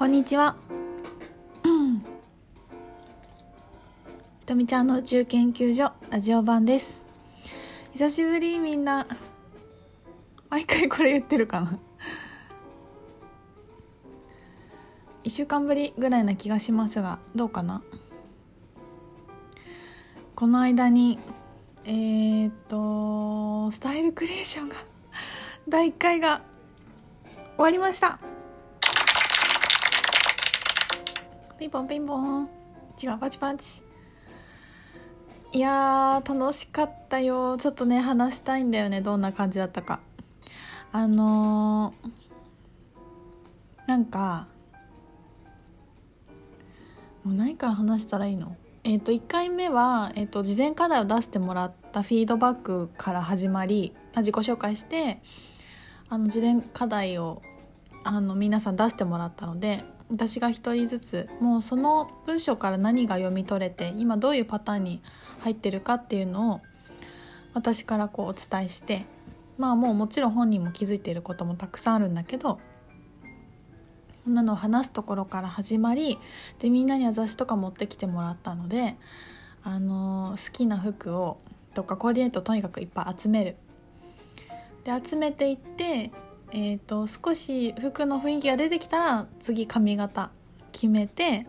[0.00, 0.56] こんにちは。
[4.40, 7.04] ひとみちゃんの宇宙研究所ラジオ版です。
[7.92, 9.06] 久しぶりみんな。
[10.48, 11.78] 毎回これ言ってるかな。
[15.22, 17.82] 一週間ぶりぐらいな気がしますが、どうかな。
[20.34, 21.18] この間に、
[21.84, 24.76] えー、っと、スタイルクリエーションが、
[25.68, 26.40] 第1回が
[27.58, 28.18] 終わりました。
[31.60, 32.48] ピンポンピンポン。
[33.02, 33.82] 違うパチパチ。
[35.52, 37.58] いやー楽しかったよ。
[37.58, 39.02] ちょっとね話したいんだよね。
[39.02, 40.00] どんな感じだったか。
[40.90, 44.46] あのー、なんか
[47.24, 48.56] もう何から話したらいいの？
[48.84, 55.20] えっ、ー、と1回目は、えーと、事前課題を出してもらったフィードバックから始まり自己紹介して
[56.08, 57.42] あの事前課題を
[58.12, 65.00] あの皆さん出してもらったので私が一人ずつもうその文章から何が読み取れて今どういうパターンに
[65.38, 66.60] 入ってるかっていうのを
[67.54, 69.04] 私からこうお伝えして
[69.58, 72.58] まあもうもちろん本人も気づいていることもたくさんあるんだけど
[74.24, 76.18] そんなのを話すところから始まり
[76.58, 78.96] でみんなには雑誌とか持ってきてもらったので、
[79.62, 81.38] あのー、好きな服を
[81.74, 83.56] とかコーディネートをとにかくいっぱい集める。
[84.82, 86.10] で集めていって
[86.52, 90.30] えーと、少し服の雰囲気が出てきたら次髪型
[90.72, 91.46] 決めて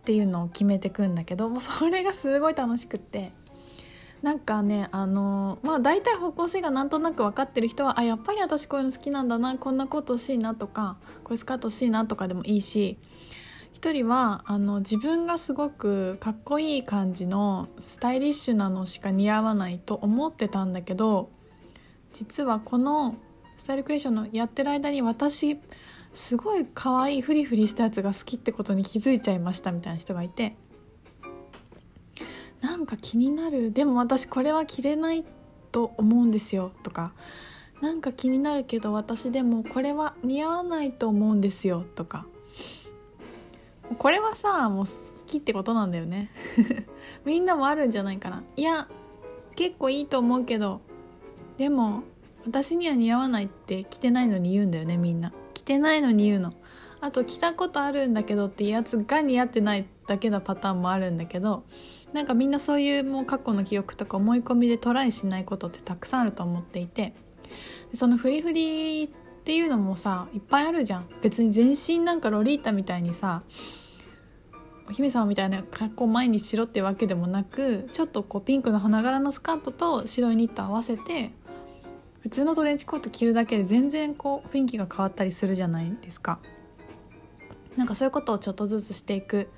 [0.00, 3.32] っていうのを決めてくんだけどもうそれがすごい楽しくって。
[4.22, 12.96] なんかねあのまあ大体方向性がなんとなく分かってる人はあやっぱり私こういうの好きなんだなこんなこと欲しいなとかこういうスカート欲しいなとかでもいいし
[13.74, 21.28] 一人はあの自分がすごくかっこいい感じのスタイリッシュなのしか似合わないと思ってたんだけど
[22.14, 23.16] 実はこの
[23.56, 25.58] スタイルクエーションのやってる間に私
[26.14, 30.56] すごい可愛いフリフリしたやつが好きってことに気づいちゃいましたみたいな人がいて
[32.60, 33.72] なんか気になる。
[33.72, 35.22] でも私これは着れない
[35.70, 37.12] と思うんですよとか。
[37.82, 42.24] なんか気になるけど私でもこれは似合わないと思うんですよとか。
[43.98, 44.92] これはさもう好
[45.26, 46.30] きってことなんだよね。
[47.26, 48.42] みんなもあるんじゃないかな。
[48.56, 48.88] いや
[49.56, 50.80] 結構いいと思うけど
[51.56, 52.02] でも
[52.46, 55.32] 私には似合わないって着てないのに言うんだよねみんな。
[55.54, 56.52] 着てないのに言うの。
[57.00, 61.64] あと着たことあるんだけどってやつが似合ってないだけのパターンもあるんだけど
[62.14, 67.12] なんかみんなそういうもう過去の記憶とか思い込みでトライしないことってたくさんあると思っていて
[67.92, 69.08] そのフリフリっ
[69.44, 71.08] ていうのもさいっぱいあるじゃん。
[71.22, 73.42] 別に全身なんかロリータみたいにさ
[74.88, 81.32] お姫様みたいな格好毎日しろってわけでもなくちょっとこうピンクの花柄のスカートと白いニット合わせて
[82.24, 86.38] 普通のトレンチコート着るだけで全然こう雰囲気が変わったりするじゃないですか。
[87.76, 89.50] なんかそういうことをちょっとずつしていく。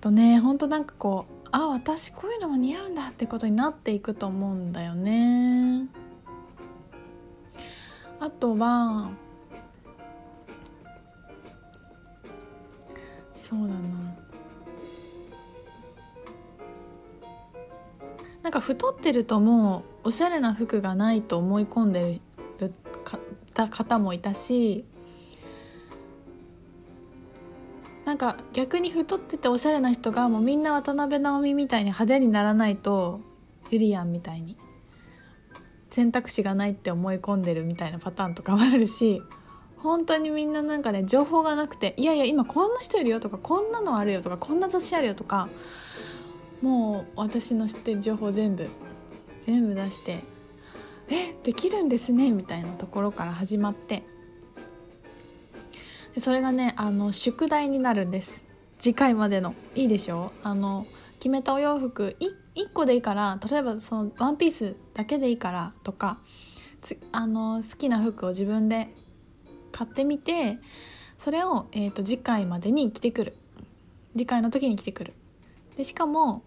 [0.00, 5.86] とねほんとなんかこうあ私こういうのも似合うんだってことになっていくと思うんだよね。
[8.18, 9.10] あとは
[13.36, 13.80] そうだな。
[18.42, 22.20] なんか太ってるともうおしゃれな服がないと思い込んで
[22.58, 22.72] る
[23.54, 24.84] 方もいたし
[28.04, 33.20] なんか逆に太ってておしゃれな人がもうみんな渡辺直美みたいに派手にならないと
[33.70, 34.56] ゆりやんみたいに
[35.90, 39.22] 選択肢がないって思い込んでるみたいなパターンとかもあるし
[39.76, 45.48] 本当にみんななんかね情報がなくていやいや今こんな人いるよとかこんなのあるよとかこんな雑誌あるよとか
[46.60, 48.68] もう私の知ってる情報全部
[49.46, 50.20] 全部出して
[51.08, 54.02] 「えできるんですね」みたいなところから始まって。
[56.14, 58.42] でそれがねあの宿題になるんです。
[58.78, 59.54] 次回までの。
[59.74, 60.32] いいでしょ？
[60.42, 60.86] あの
[61.18, 62.34] 決めたお洋服 1,
[62.66, 66.18] 1個でいいから例えばそのワンピースだけでいいからとか
[67.12, 68.92] あの好きな服を自分で
[69.70, 70.58] 買ってみて
[71.16, 73.36] それを、えーと、と次回までに着てくる。
[74.12, 75.14] 次回の時に着てくる。
[75.76, 76.42] でしかも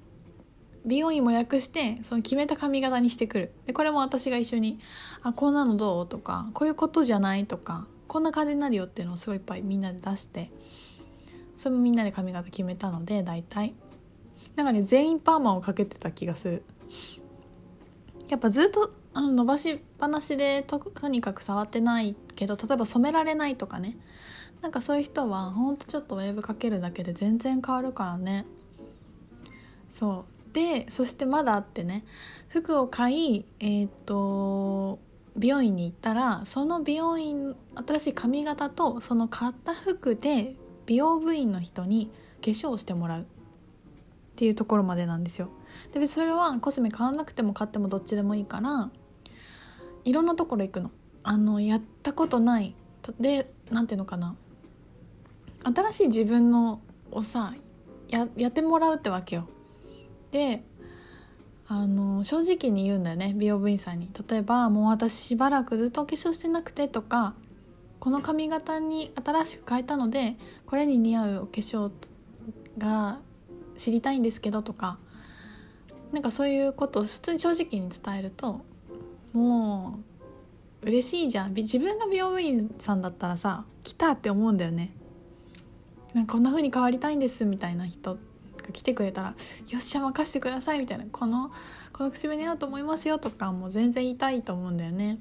[0.85, 3.51] 美容院も訳してその決めた髪型にしてくる。
[3.65, 4.79] でこれも私が一緒に
[5.23, 10.51] 「あこんなのどう?」とか「こういうことじゃない?」とか「こんな感じになるよ」っていうのをすごいいっぱいみんなで出して
[11.55, 13.73] それもみんなで髪型決めたので大体。
[14.55, 16.63] なんかね全員パーマをかけてた気がする。
[18.29, 23.97] やっぱずっとあの伸ばしっぱなしでととにかく触ってないけど例えば染められないとかね。
[24.61, 28.45] なんかそういう人はほんとちょっとウェーブかけるだけで全然変わるからね。
[29.91, 30.34] そう。
[30.55, 32.05] でそしてまだあってね。
[32.47, 34.99] 服を買いえっ、と
[35.35, 40.55] 美容院に行ったらその美容院新しい髪型とその買った服で
[40.85, 42.09] 美容部員の人に
[42.41, 43.21] 化粧してもらう。
[43.23, 43.25] っ
[44.37, 45.49] ていうところまでなんですよ。
[45.93, 48.89] でそれはコスメ買わなくても買ってもどっちでもいいから
[50.03, 50.91] いろんなところ行くの。
[51.23, 52.75] あのやったことない。
[53.19, 54.35] で何ていうのかな。
[55.63, 56.79] 新しい自分の
[57.11, 57.53] をさ
[58.07, 59.49] やってもらうってわけよ。
[60.35, 60.65] で
[61.69, 64.09] あの正直に言うんだよね美容部員さんに。
[64.29, 67.35] 例えば「もう私しばらくずっとお化粧してなくて」とか
[68.01, 70.35] 「この髪型に新しく変えたので
[70.65, 71.89] これに似合うお化粧
[72.77, 73.19] が
[73.77, 74.97] 知りたいんですけど」とか
[76.11, 78.59] なんかそういうことを普通に正直に伝えると
[79.31, 79.99] も
[80.83, 81.53] う嬉しいじゃん。
[81.53, 84.91] 自分が美容部員さんだったらさ来たって思うんだよね。
[86.13, 88.17] なんかこんな風に変わりたいんですみたいな人
[88.65, 89.35] が来てくれたら
[89.69, 91.51] 「よっしゃ任せてください」みたいな「この
[91.93, 95.19] この口紅合うと思いますよ」とかも全然言いたいと思うんだよね。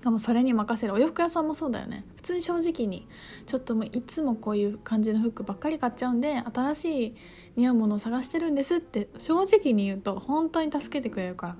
[0.00, 0.94] かもそれに任せる。
[0.94, 2.04] お洋服屋さんもそうだよね。
[2.16, 3.06] 普通に正直に
[3.46, 7.16] ちょっともういつもこういう感じの服ばっかり買っちゃうんで新しい
[7.56, 11.56] 似合うものを探してるんですって正直に言うと本当に助けてくれるから。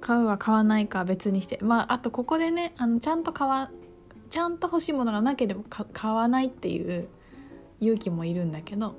[0.00, 1.58] 買うは買わないか別にして。
[1.62, 3.70] まああとここでねあのちゃんと買わ
[4.30, 7.08] ちゃんと欲しいものがなければ買わないっていう
[7.80, 8.94] 勇気もいるんだけど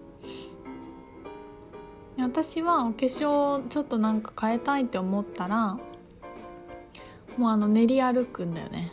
[2.19, 5.77] 私はお化粧ちょっとなんか変えたいって思ったら
[7.37, 8.91] もうあの練り歩くんだよね。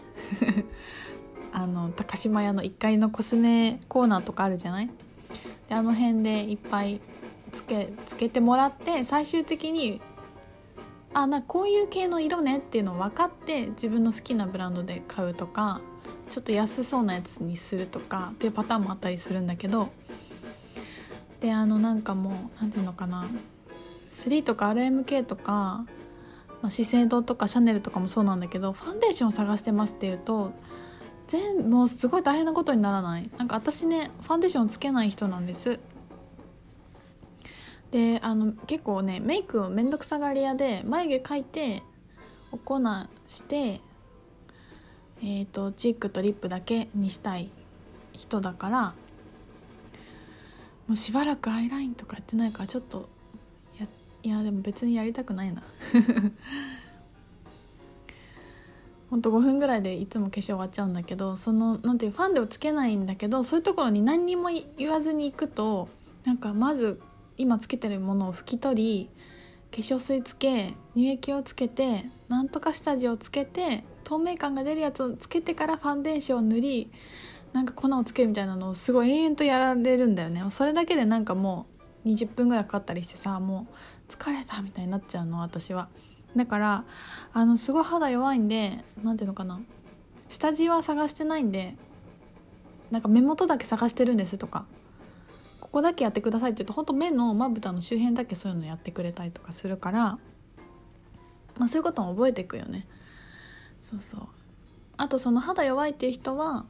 [1.50, 4.90] あの高島屋の1階のコスメコーナーとかあるじゃない？
[5.68, 7.00] であの辺でいっぱい
[7.52, 10.00] つけつけてもらって最終的に
[11.14, 15.80] あなこういう系の色ねっていうのを分かって自分の好きなブランドで買うとか
[16.30, 19.90] ちょっと安そうなやつにするとかっていうパターンもあったりするんだけど
[21.40, 23.26] であのなんかもう何ていうのかな
[24.10, 25.84] 3とか RMK とか、
[26.62, 30.52] まあ、資生堂とかシャネルとかもそうなんだけどファンデーションを探してますっていうと
[31.26, 33.30] 全もうすごい大変なことにならない。
[33.38, 35.80] なんか私ねファンデーションつけない人なんです。
[37.90, 41.82] であの結構ねメイクをめんどくさがり屋で眉毛描いて
[42.50, 42.80] お粉
[43.26, 43.80] して
[45.26, 47.48] えーと、チークとリップだけにしたい
[48.12, 48.94] 人だから
[50.86, 53.08] もうしばらくアイラインとかやってないからちょっと
[53.80, 53.86] や
[54.22, 55.62] いやでも別にやりたくないな。
[59.08, 65.88] ほんと5分ぐらいでいつも化粧終わっちゃうんだけどそのなんていうファンデをつけないんだけどそういうところに何にも言わずに行くと
[66.24, 67.00] なんかまず
[67.38, 69.10] 今つけてるものを拭き取り
[69.70, 76.90] 化粧水つけ乳液をつけてなんとか下地をつけて透明感が出るやつをつけてからファンデーションを塗り
[77.52, 80.44] なんか粉をつけるみたいなのをすごい延々とやられるんだよね。
[80.50, 81.66] それだけでなんかも
[82.04, 83.66] う20分ぐらいかかったりしてさも
[84.08, 85.88] う疲れたみたいになっちゃうの私は。
[86.36, 86.84] だから
[87.32, 89.60] あのすごい肌弱いんで何ていうのかな。
[90.28, 91.76] 下地は探してないんで
[92.90, 94.66] なんか目元だけ探してるんですとか。
[95.60, 100.18] ここだけやってくださいって言うと本当目のまぶたの周辺だけそういうのやってくれたりとかするから
[101.58, 102.86] まあそういうことも覚えていくよね。
[103.84, 104.20] そうそう。
[104.96, 106.64] あとその肌弱いっていう人は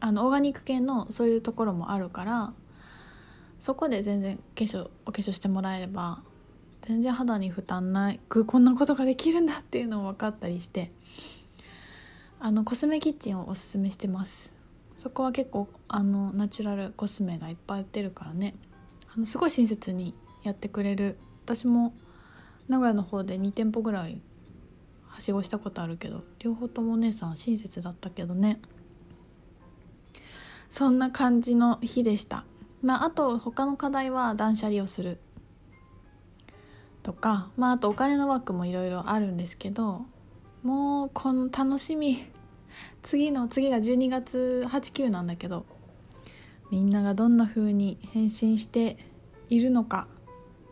[0.00, 2.52] あのオーガニック系のそういうところもあるから
[3.60, 6.20] そこで全然化粧お化粧してもらえれば
[6.82, 10.90] 全然肌に負担ないくこんなことができるんだっていうのも分かったりして
[12.40, 14.54] あのコスメキッチンをおすすめしてます。
[14.96, 18.54] そこは結構あのナチュラルコスメがいっぱい売ってるからね。
[19.14, 21.18] あのすごい親切にやってくれる。
[21.44, 21.92] 私も
[22.68, 24.20] 名古屋の方で2店舗ぐらい
[25.14, 28.60] はしごしたことあるけど両方ともお姉さん親切だったけどね。
[30.68, 32.44] そんな感じの日でした。
[32.82, 35.18] まああと他の課題は断捨離をする。
[37.04, 40.04] とかまああとお金のワークもいろいろあるんですけど
[40.64, 42.26] もうこの楽しみ。
[43.02, 45.64] 次の次が12月89なんだけど
[46.72, 48.98] みんながどんな風に変身して
[49.48, 50.08] いるのか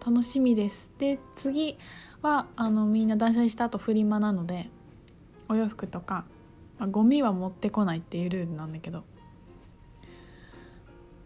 [0.05, 0.91] 楽しみです。
[0.99, 1.79] で次
[2.23, 4.69] はあのみんな断捨離した後フリマなので
[5.49, 6.25] お洋服とか、
[6.79, 9.05] まあ、ゴミは持ってこないっていうルールなんだけど。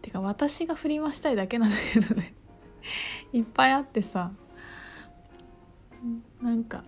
[0.01, 2.33] てか私がフリマしたいだけなんだけどね。
[3.33, 4.31] いっぱいあってさ。
[6.41, 6.83] なんか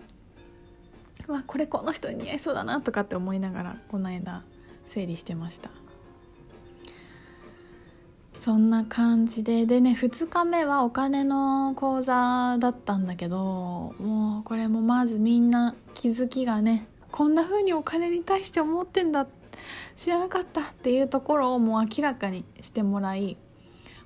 [1.30, 4.42] わこれこの人に似合いそうだなとかって思いながらこの間
[4.84, 5.70] 整理してました。
[8.40, 9.66] そんな感じで。
[9.66, 19.26] でね2日目はお金の講座だったんだけどもうこれもまずみんな気づきがねこんな風にお金に対して思ってんだ
[19.94, 23.36] 知らなかったっていうところをもう明らかにしてもらい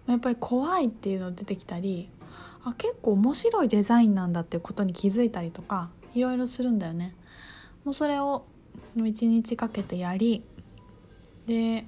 [0.08, 2.08] やっぱり怖いっていうの出てきたり
[2.64, 7.14] あ結構面白いデザインなんだっていうことに気づいたりとかいろいろするんだよね。
[7.84, 8.44] もうそれを
[8.96, 10.42] 1日かけてやり
[11.46, 11.86] で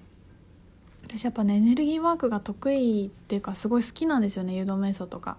[1.09, 5.39] 私やっぱねエネルギーワークが得意っていうかすごい好きなんですよね誘導瞑想とか。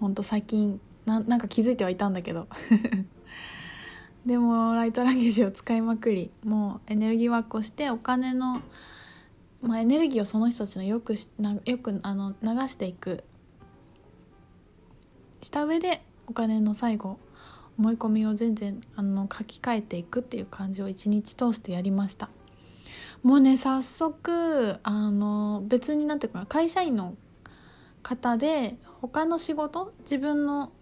[0.00, 2.48] ほんと最近なんか気づいてはいたんだけど。
[4.26, 8.62] でもライトランゲージを使いまくりもうエネルギーワークをしてお金の、
[9.62, 13.24] まあ、エネルギーをその人たちのよくしなよくあの流していく。
[15.40, 17.18] した上でお金の最後
[17.78, 22.28] 思い込みを全然あの書き換えていくっていう感じを一日通してやりました。
[23.22, 27.14] もうね早速あの別になんていうか会社員の
[28.02, 30.72] 方で他の仕事自分の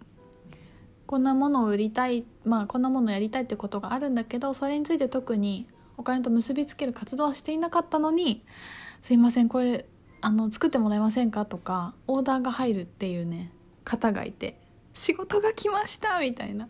[1.06, 5.66] こんなものを売りたいまあこんなものをやりたいってことがあるんだけどそれについて特に
[5.96, 8.42] お金と結びつける活動はしていなかったのに
[9.02, 9.86] 「すいませんこれ
[10.22, 13.52] あの作ってもらえませんか?」とかオーダーが入るっていうね
[13.84, 14.58] 方がいて
[14.94, 16.68] 「仕事が来ました!」みたいな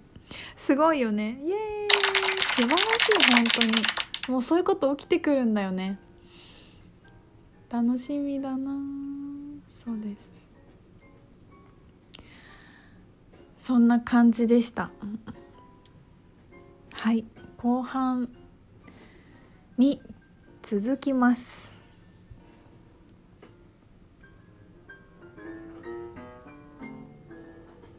[0.57, 3.73] すごいよねイエーイ素晴らしい本当に
[4.31, 5.99] もうそういうこと起きてくるんだよね。
[7.69, 8.71] 楽しみだな。
[9.69, 10.15] そうで
[13.59, 13.67] す。
[13.67, 14.93] そんな感じでした。
[16.93, 17.25] はい。
[17.57, 18.29] 後半
[19.77, 20.01] に
[20.63, 21.70] 続きます。